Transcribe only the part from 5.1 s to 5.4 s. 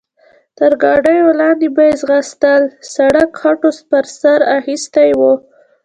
و.